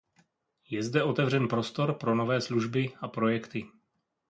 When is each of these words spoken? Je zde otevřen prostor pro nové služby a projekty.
Je 0.69 0.83
zde 0.83 1.03
otevřen 1.03 1.47
prostor 1.47 1.93
pro 1.93 2.15
nové 2.15 2.41
služby 2.41 2.93
a 3.01 3.07
projekty. 3.07 3.67